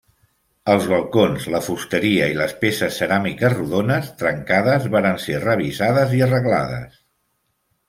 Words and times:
Els 0.75 0.85
balcons, 0.93 1.43
la 1.55 1.59
fusteria 1.65 2.29
i 2.33 2.37
les 2.39 2.55
peces 2.63 2.97
ceràmiques 3.03 3.55
rodones 3.59 4.09
trencades 4.23 4.89
varen 4.97 5.23
ser 5.27 5.39
revisades 5.47 6.19
i 6.23 6.27
arreglades. 6.31 7.01